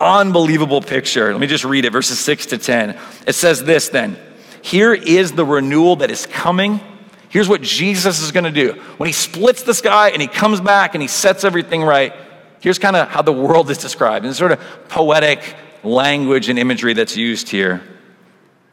[0.00, 1.30] unbelievable picture.
[1.30, 2.98] Let me just read it, verses 6 to 10.
[3.26, 4.16] It says this then
[4.62, 6.80] Here is the renewal that is coming.
[7.28, 8.80] Here's what Jesus is going to do.
[8.96, 12.14] When he splits the sky and he comes back and he sets everything right,
[12.60, 16.94] here's kind of how the world is described in sort of poetic language and imagery
[16.94, 17.82] that's used here.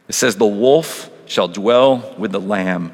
[0.08, 2.92] It says, The wolf shall dwell with the lamb,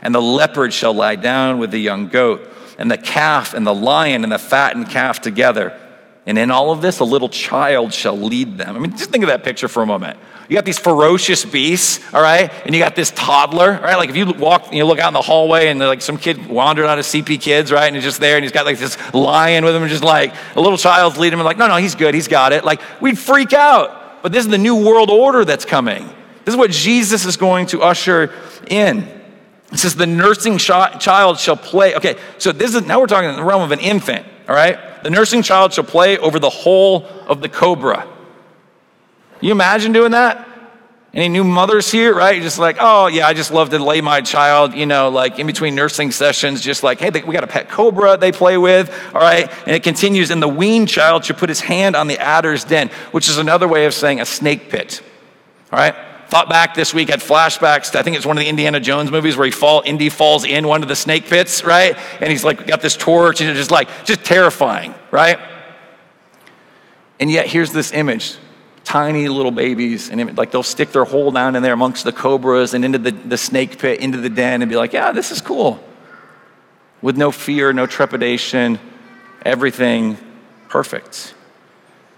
[0.00, 3.74] and the leopard shall lie down with the young goat, and the calf and the
[3.74, 5.76] lion and the fattened calf together.
[6.24, 8.76] And in all of this, a little child shall lead them.
[8.76, 10.18] I mean, just think of that picture for a moment.
[10.48, 13.96] You got these ferocious beasts, all right, and you got this toddler, right?
[13.96, 16.86] Like if you walk, you look out in the hallway, and like some kid wandered
[16.86, 19.64] out of CP Kids, right, and he's just there, and he's got like this lion
[19.64, 22.14] with him, and just like a little child's leading him, like, no, no, he's good,
[22.14, 22.64] he's got it.
[22.64, 24.22] Like we'd freak out.
[24.22, 26.08] But this is the new world order that's coming.
[26.44, 28.32] This is what Jesus is going to usher
[28.68, 29.08] in.
[29.72, 31.94] It says, the nursing child shall play.
[31.96, 35.02] Okay, so this is now we're talking in the realm of an infant, all right?
[35.02, 38.06] The nursing child shall play over the hole of the cobra.
[39.40, 40.48] You imagine doing that?
[41.12, 42.34] Any new mothers here, right?
[42.34, 45.38] You're just like, oh, yeah, I just love to lay my child, you know, like
[45.38, 48.92] in between nursing sessions, just like, hey, we got a pet cobra they play with,
[49.14, 49.48] all right?
[49.66, 52.90] And it continues, and the weaned child should put his hand on the adder's den,
[53.12, 55.02] which is another way of saying a snake pit,
[55.72, 55.94] all right?
[56.34, 59.36] Thought back this week, had flashbacks I think it's one of the Indiana Jones movies
[59.36, 61.96] where he fall, Indy falls in one of the snake pits, right?
[62.20, 65.38] And he's like, got this torch, and it's just like, just terrifying, right?
[67.20, 68.36] And yet, here's this image
[68.82, 72.74] tiny little babies, and like they'll stick their hole down in there amongst the cobras
[72.74, 75.40] and into the, the snake pit, into the den, and be like, yeah, this is
[75.40, 75.78] cool.
[77.00, 78.80] With no fear, no trepidation,
[79.44, 80.18] everything
[80.68, 81.32] perfect.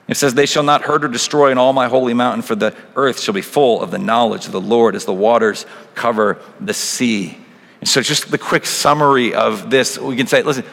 [0.08, 2.74] It says, They shall not hurt or destroy in all my holy mountain, for the
[2.94, 6.74] earth shall be full of the knowledge of the Lord as the waters cover the
[6.74, 7.38] sea.
[7.80, 10.64] And so, just the quick summary of this, we can say, listen,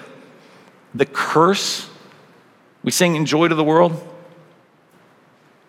[0.94, 1.90] the curse,
[2.84, 4.10] we sing in joy to the world.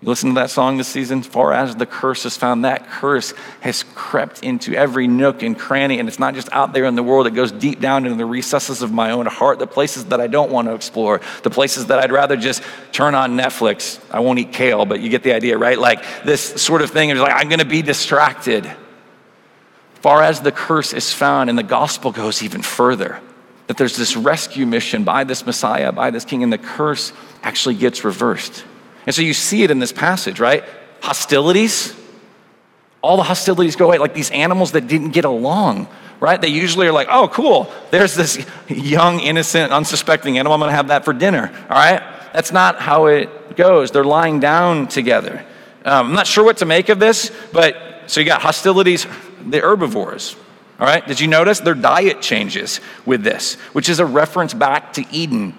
[0.05, 3.33] You listen to that song this season, far as the curse is found, that curse
[3.61, 7.03] has crept into every nook and cranny, and it's not just out there in the
[7.03, 10.21] world, it goes deep down into the recesses of my own heart, the places that
[10.21, 12.63] I don't want to explore, the places that I'd rather just
[12.93, 13.99] turn on Netflix.
[14.11, 15.79] I won't eat kale, but you get the idea, right?
[15.79, 18.71] Like this sort of thing, it's like, I'm going to be distracted.
[20.03, 23.23] Far as the curse is found, and the gospel goes even further
[23.69, 27.77] that there's this rescue mission by this Messiah, by this king, and the curse actually
[27.77, 28.67] gets reversed.
[29.07, 30.65] And so you see it in this passage, right?
[31.01, 31.95] Hostilities.
[33.03, 35.89] All the hostilities go away, like these animals that didn't get along,
[36.21, 36.41] right?
[36.41, 40.55] They usually are like, oh, cool, there's this young, innocent, unsuspecting animal.
[40.55, 42.03] I'm going to have that for dinner, all right?
[42.33, 43.91] That's not how it goes.
[43.91, 45.45] They're lying down together.
[45.85, 49.07] Um, I'm not sure what to make of this, but so you got hostilities,
[49.47, 50.35] the herbivores,
[50.81, 51.07] all right?
[51.07, 55.59] Did you notice their diet changes with this, which is a reference back to Eden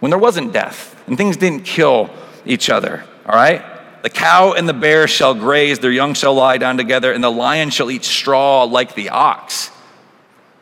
[0.00, 2.10] when there wasn't death and things didn't kill
[2.46, 3.62] each other, all right?
[4.02, 7.30] The cow and the bear shall graze, their young shall lie down together, and the
[7.30, 9.70] lion shall eat straw like the ox.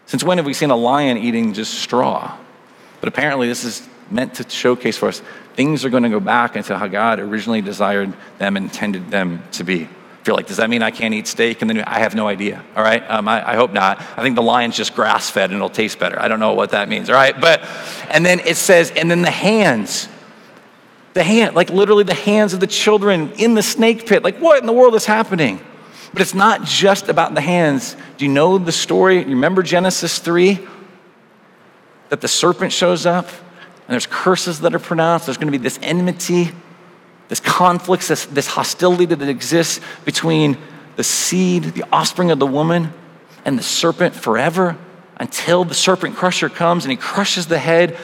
[0.07, 2.37] Since when have we seen a lion eating just straw?
[3.01, 5.23] But apparently, this is meant to showcase for us
[5.55, 9.65] things are going to go back into how God originally desired them, intended them to
[9.65, 9.83] be.
[9.83, 11.61] If you're like, does that mean I can't eat steak?
[11.61, 13.03] And then I have no idea, all right?
[13.11, 14.01] Um, I, I, hope not.
[14.17, 16.19] I think the lion's just grass fed and it'll taste better.
[16.19, 17.39] I don't know what that means, all right?
[17.39, 17.63] But,
[18.09, 20.09] and then it says, and then the hands,
[21.15, 24.23] the hand, like literally the hands of the children in the snake pit.
[24.23, 25.61] Like, what in the world is happening?
[26.13, 27.97] But it's not just about the hands.
[28.19, 29.19] Do you know the story?
[29.19, 30.61] You remember Genesis 3?
[32.11, 35.27] That the serpent shows up and there's curses that are pronounced.
[35.27, 36.51] There's going to be this enmity
[37.29, 40.59] this conflict, this, this hostility that exists between
[40.97, 42.93] the seed, the offspring of the woman,
[43.45, 44.77] and the serpent forever
[45.17, 47.97] until the serpent crusher comes and he crushes the head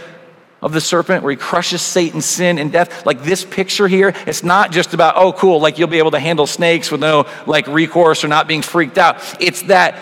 [0.63, 3.07] of the serpent, where he crushes Satan's sin and death.
[3.07, 6.21] Like this picture here, it's not just about, oh, cool, like you'll be able to
[6.21, 9.17] handle snakes with no like recourse or not being freaked out.
[9.41, 9.95] It's that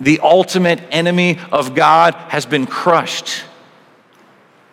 [0.00, 3.44] the ultimate enemy of God has been crushed.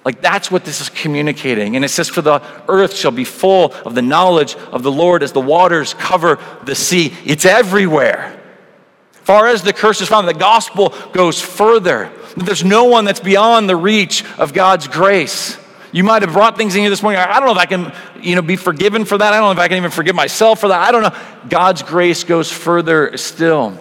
[0.05, 1.75] Like that's what this is communicating.
[1.75, 5.23] And it says, For the earth shall be full of the knowledge of the Lord
[5.23, 7.13] as the waters cover the sea.
[7.25, 8.39] It's everywhere.
[9.23, 12.11] Far as the curse is found, the gospel goes further.
[12.35, 15.57] There's no one that's beyond the reach of God's grace.
[15.91, 17.19] You might have brought things in here this morning.
[17.21, 19.33] I don't know if I can, you know, be forgiven for that.
[19.33, 20.79] I don't know if I can even forgive myself for that.
[20.79, 21.15] I don't know.
[21.49, 23.77] God's grace goes further still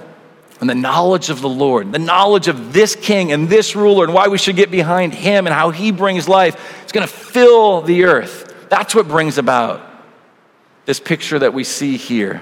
[0.62, 4.15] and the knowledge of the Lord, the knowledge of this king and this ruler and
[4.15, 7.81] why we should get behind him and how he brings life, it's going to fill
[7.81, 8.69] the earth.
[8.69, 9.85] That's what brings about
[10.85, 12.41] this picture that we see here.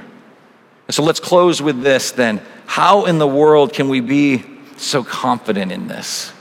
[0.87, 2.43] And so let's close with this then.
[2.67, 4.45] How in the world can we be
[4.83, 6.33] so confident in this?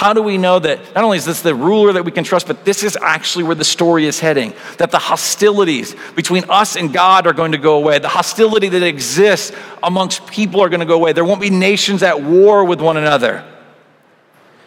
[0.00, 2.46] How do we know that not only is this the ruler that we can trust,
[2.46, 4.54] but this is actually where the story is heading?
[4.78, 7.98] That the hostilities between us and God are going to go away.
[7.98, 11.12] The hostility that exists amongst people are going to go away.
[11.12, 13.44] There won't be nations at war with one another.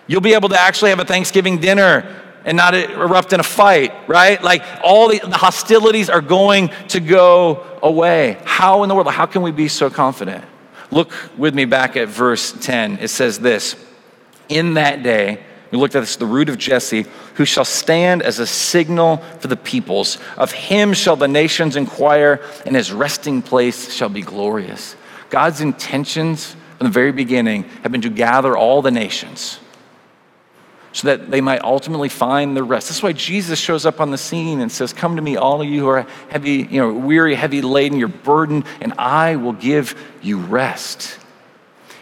[0.06, 3.92] You'll be able to actually have a Thanksgiving dinner and not erupt in a fight,
[4.08, 4.40] right?
[4.44, 8.38] Like all the, hostilities are going to go away.
[8.44, 9.08] How in the world?
[9.08, 10.46] How can we be so confident?
[10.94, 13.00] Look with me back at verse 10.
[13.00, 13.76] It says this
[14.50, 18.38] in that day, we looked at this, the root of Jesse, who shall stand as
[18.38, 20.20] a signal for the peoples.
[20.38, 24.96] Of him shall the nations inquire, and his resting place shall be glorious.
[25.32, 29.60] God's intentions from the very beginning have been to gather all the nations
[30.94, 32.88] so that they might ultimately find the rest.
[32.88, 35.68] That's why Jesus shows up on the scene and says, Come to me, all of
[35.68, 40.00] you who are heavy, you know, weary, heavy laden, you're burdened, and I will give
[40.22, 41.18] you rest.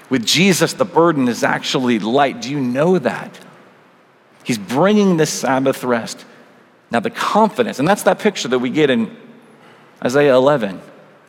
[0.10, 2.42] With Jesus, the burden is actually light.
[2.42, 3.40] Do you know that?
[4.44, 6.26] He's bringing this Sabbath rest.
[6.92, 9.16] Now, the confidence, and that's that picture that we get in
[10.04, 10.82] Isaiah 11.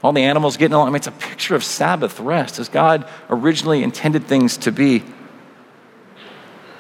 [0.03, 0.89] All the animals getting along.
[0.89, 5.05] I mean, it's a picture of Sabbath rest as God originally intended things to be.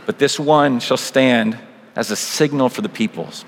[0.07, 1.59] But this one shall stand
[1.95, 3.45] as a signal for the peoples.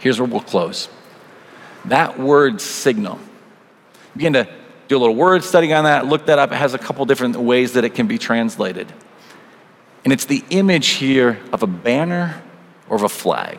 [0.00, 0.88] Here's where we'll close.
[1.86, 3.18] That word signal.
[4.14, 4.48] Begin to
[4.88, 6.52] do a little word study on that, look that up.
[6.52, 8.92] It has a couple different ways that it can be translated.
[10.04, 12.42] And it's the image here of a banner
[12.88, 13.58] or of a flag.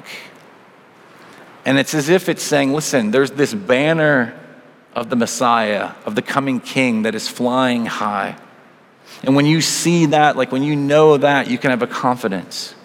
[1.66, 4.40] And it's as if it's saying, listen, there's this banner
[4.94, 8.38] of the Messiah, of the coming king that is flying high.
[9.24, 12.76] And when you see that, like when you know that, you can have a confidence.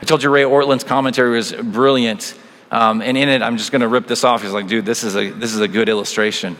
[0.00, 2.34] I told you Ray Ortlund's commentary was brilliant.
[2.70, 4.42] Um, and in it, I'm just going to rip this off.
[4.42, 6.56] He's like, dude, this is a, this is a good illustration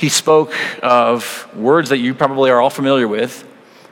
[0.00, 3.46] he spoke of words that you probably are all familiar with,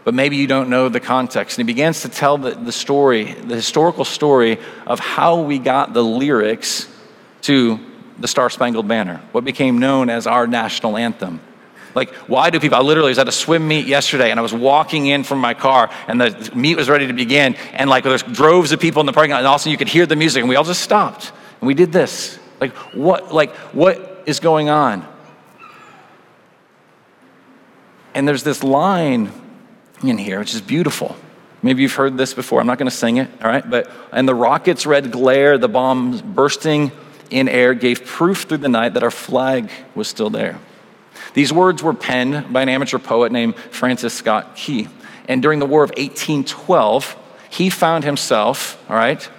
[0.04, 1.58] but maybe you don't know the context.
[1.58, 5.92] And he begins to tell the, the story, the historical story of how we got
[5.92, 6.88] the lyrics
[7.42, 7.78] to
[8.18, 11.42] the Star Spangled Banner, what became known as our national anthem.
[11.98, 12.78] Like, why do people?
[12.78, 15.52] I literally was at a swim meet yesterday and I was walking in from my
[15.52, 17.56] car and the meet was ready to begin.
[17.72, 19.72] And like, there's droves of people in the parking lot and all of a sudden
[19.72, 22.38] you could hear the music and we all just stopped and we did this.
[22.60, 25.06] Like, what, like, what is going on?
[28.14, 29.32] And there's this line
[30.04, 31.16] in here, which is beautiful.
[31.62, 32.60] Maybe you've heard this before.
[32.60, 33.68] I'm not going to sing it, all right?
[33.68, 36.92] But, and the rocket's red glare, the bombs bursting
[37.30, 40.60] in air, gave proof through the night that our flag was still there.
[41.38, 44.88] These words were penned by an amateur poet named Francis Scott Key.
[45.28, 47.16] And during the War of 1812,
[47.48, 49.30] he found himself, all right,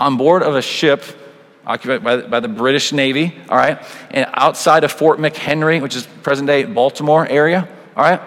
[0.00, 1.04] on board of a ship
[1.66, 3.78] occupied by, by the British Navy, all right,
[4.12, 8.20] and outside of Fort McHenry, which is present day Baltimore area all right?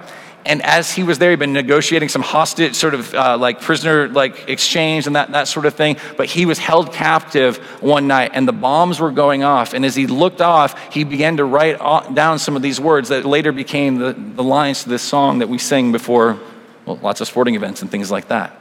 [0.45, 4.07] And as he was there, he'd been negotiating some hostage, sort of uh, like prisoner
[4.07, 5.97] like exchange and that, that sort of thing.
[6.17, 9.73] But he was held captive one night and the bombs were going off.
[9.73, 11.77] And as he looked off, he began to write
[12.15, 15.49] down some of these words that later became the, the lines to this song that
[15.49, 16.39] we sing before
[16.85, 18.59] well, lots of sporting events and things like that.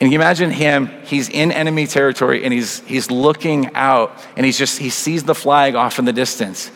[0.00, 4.56] And you imagine him, he's in enemy territory and he's, he's looking out and he's
[4.56, 6.70] just, he sees the flag off in the distance.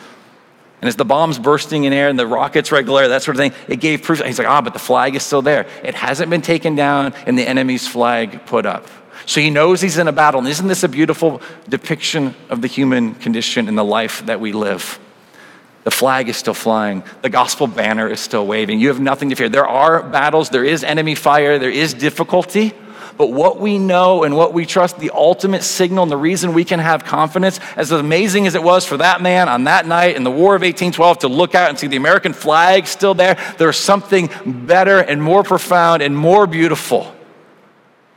[0.83, 3.53] And as the bomb's bursting in air and the rockets regular, that sort of thing,
[3.69, 4.19] it gave proof.
[4.19, 5.65] He's like, ah, but the flag is still there.
[5.81, 8.85] It hasn't been taken down and the enemy's flag put up.
[9.25, 10.41] So he knows he's in a battle.
[10.41, 14.51] And isn't this a beautiful depiction of the human condition and the life that we
[14.51, 14.99] live?
[15.85, 17.01] The flag is still flying.
[17.21, 18.81] The gospel banner is still waving.
[18.81, 19.47] You have nothing to fear.
[19.47, 22.73] There are battles, there is enemy fire, there is difficulty.
[23.17, 26.65] But what we know and what we trust, the ultimate signal and the reason we
[26.65, 30.23] can have confidence, as amazing as it was for that man on that night in
[30.23, 33.77] the War of 1812 to look out and see the American flag still there, there's
[33.77, 37.13] something better and more profound and more beautiful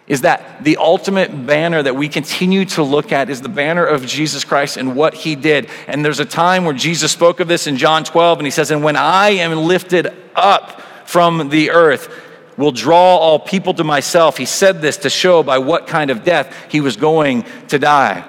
[0.06, 4.06] is that the ultimate banner that we continue to look at is the banner of
[4.06, 5.68] Jesus Christ and what he did.
[5.88, 8.70] And there's a time where Jesus spoke of this in John 12, and he says,
[8.70, 12.08] And when I am lifted up from the earth,
[12.56, 14.36] will draw all people to myself.
[14.36, 18.24] He said this to show by what kind of death he was going to die.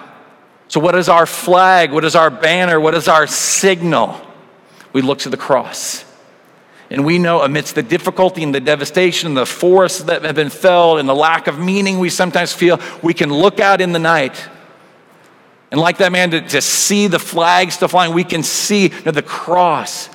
[0.67, 1.91] So, what is our flag?
[1.91, 2.79] What is our banner?
[2.79, 4.19] What is our signal?
[4.91, 6.03] We look to the cross.
[6.89, 10.49] And we know amidst the difficulty and the devastation, and the forests that have been
[10.49, 13.99] felled, and the lack of meaning we sometimes feel, we can look out in the
[13.99, 14.41] night.
[15.69, 19.01] And like that man, to, to see the flags still flying, we can see you
[19.05, 20.09] know, the cross.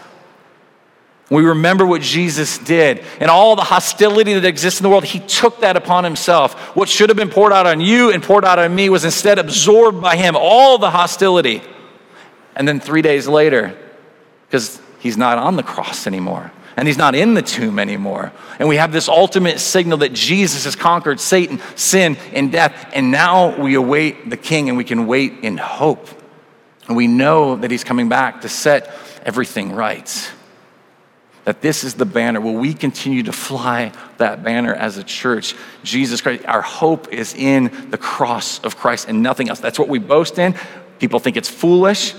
[1.30, 5.04] We remember what Jesus did and all the hostility that exists in the world.
[5.04, 6.54] He took that upon himself.
[6.76, 9.38] What should have been poured out on you and poured out on me was instead
[9.38, 11.62] absorbed by him, all the hostility.
[12.54, 13.74] And then three days later,
[14.46, 18.32] because he's not on the cross anymore, and he's not in the tomb anymore.
[18.58, 22.90] And we have this ultimate signal that Jesus has conquered Satan, sin, and death.
[22.94, 26.08] And now we await the king and we can wait in hope.
[26.88, 28.92] And we know that he's coming back to set
[29.24, 30.30] everything right.
[31.44, 32.40] That this is the banner.
[32.40, 35.56] Will we continue to fly that banner as a church?
[35.82, 39.58] Jesus Christ, our hope is in the cross of Christ and nothing else.
[39.58, 40.54] That's what we boast in.
[41.00, 42.14] People think it's foolish.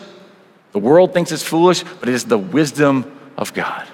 [0.74, 3.88] The world thinks it's foolish, but it is the wisdom of God.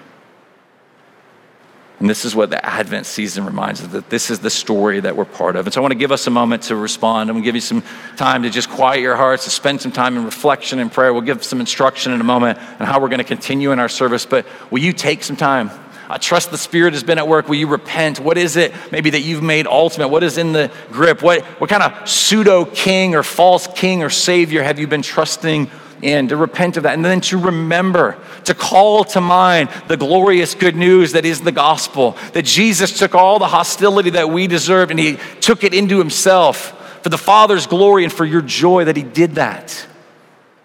[1.99, 5.17] And this is what the Advent season reminds us that this is the story that
[5.17, 5.67] we're part of.
[5.67, 7.29] And so I want to give us a moment to respond.
[7.29, 7.83] I'm going to give you some
[8.15, 11.13] time to just quiet your hearts, to spend some time in reflection and prayer.
[11.13, 13.89] We'll give some instruction in a moment on how we're going to continue in our
[13.89, 14.25] service.
[14.25, 15.71] But will you take some time?
[16.11, 17.49] I trust the Spirit has been at work.
[17.49, 18.19] Will you repent?
[18.19, 20.07] What is it maybe that you've made ultimate?
[20.07, 21.21] What is in the grip?
[21.21, 25.69] What, what kind of pseudo king or false king or savior have you been trusting
[26.01, 30.55] in, to repent of that, and then to remember, to call to mind the glorious
[30.55, 34.91] good news that is the gospel, that Jesus took all the hostility that we deserved
[34.91, 38.97] and he took it into himself for the Father's glory and for your joy that
[38.97, 39.87] he did that.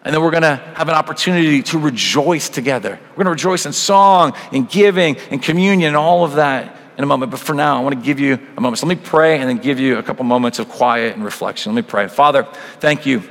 [0.04, 2.98] And then we're going to have an opportunity to rejoice together.
[3.10, 7.04] We're going to rejoice in song and giving and communion and all of that in
[7.04, 7.30] a moment.
[7.30, 8.78] But for now, I want to give you a moment.
[8.78, 11.74] So let me pray and then give you a couple moments of quiet and reflection.
[11.74, 12.08] Let me pray.
[12.08, 12.46] Father,
[12.80, 13.22] thank you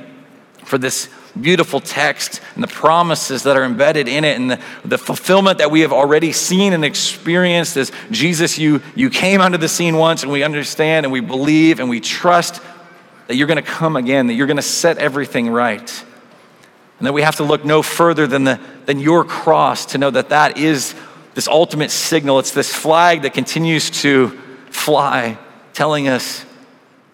[0.64, 1.08] for this
[1.40, 5.70] beautiful text and the promises that are embedded in it and the, the fulfillment that
[5.70, 10.22] we have already seen and experienced as Jesus, you, you came onto the scene once
[10.22, 12.62] and we understand and we believe and we trust
[13.26, 16.04] that you're going to come again, that you're going to set everything right.
[16.98, 20.10] And that we have to look no further than, the, than your cross to know
[20.10, 20.94] that that is
[21.34, 22.38] this ultimate signal.
[22.38, 24.28] It's this flag that continues to
[24.70, 25.38] fly,
[25.72, 26.44] telling us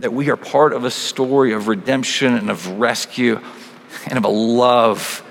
[0.01, 3.41] that we are part of a story of redemption and of rescue
[4.07, 5.25] and of a love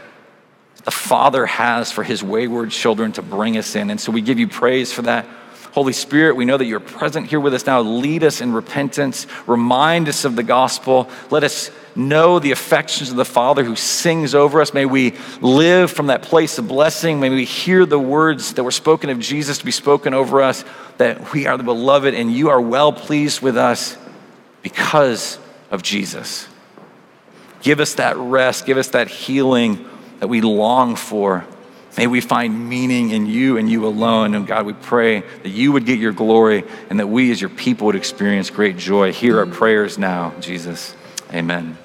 [0.83, 3.89] the Father has for his wayward children to bring us in.
[3.89, 5.27] And so we give you praise for that.
[5.71, 7.81] Holy Spirit, we know that you're present here with us now.
[7.81, 9.27] Lead us in repentance.
[9.45, 11.07] Remind us of the gospel.
[11.29, 14.73] Let us know the affections of the Father who sings over us.
[14.73, 17.19] May we live from that place of blessing.
[17.19, 20.65] May we hear the words that were spoken of Jesus to be spoken over us,
[20.97, 23.95] that we are the beloved and you are well pleased with us
[24.63, 25.37] because
[25.69, 26.48] of Jesus.
[27.61, 28.65] Give us that rest.
[28.65, 29.87] Give us that healing
[30.19, 31.45] that we long for.
[31.97, 34.35] May we find meaning in you and you alone.
[34.35, 37.49] And God, we pray that you would get your glory and that we as your
[37.49, 39.11] people would experience great joy.
[39.11, 40.95] Hear our prayers now, Jesus.
[41.33, 41.77] Amen.